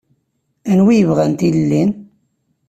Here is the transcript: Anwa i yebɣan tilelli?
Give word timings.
Anwa 0.71 0.89
i 0.93 0.97
yebɣan 0.99 1.31
tilelli? 1.39 1.83